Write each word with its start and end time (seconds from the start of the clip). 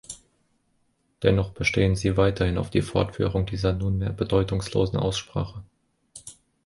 Dennoch 1.21 1.51
bestehen 1.51 1.95
Sie 1.95 2.17
weiterhin 2.17 2.57
auf 2.57 2.71
die 2.71 2.81
Fortführung 2.81 3.45
dieser 3.45 3.71
nunmehr 3.73 4.09
bedeutungslosen 4.11 4.97
Aussprache. 4.97 5.63